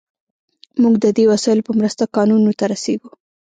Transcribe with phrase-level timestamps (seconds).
[0.81, 3.09] موږ د دې وسایلو په مرسته کانونو ته رسیږو.